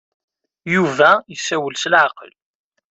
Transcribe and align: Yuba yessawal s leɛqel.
Yuba 0.73 1.09
yessawal 1.31 1.75
s 1.77 1.83
leɛqel. 1.91 2.33